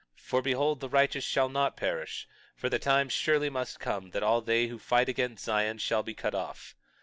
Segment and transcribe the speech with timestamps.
[0.17, 4.23] 22:19 For behold, the righteous shall not perish; for the time surely must come that
[4.23, 6.75] all they who fight against Zion shall be cut off.